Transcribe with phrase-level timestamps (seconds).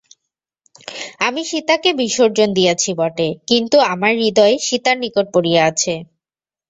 [1.19, 5.93] আমি সীতাকে বিসর্জন দিয়াছি বটে, কিন্তু আমার হৃদয় সীতার নিকট পড়িয়া আছে।